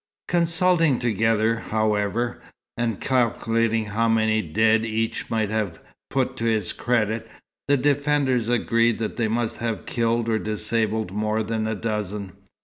[0.27, 2.41] Consulting together, however,
[2.75, 5.51] and calculating how many dead each might
[6.09, 7.29] put to his credit,
[7.67, 12.31] the defenders agreed that they must have killed or disabled more than a dozen.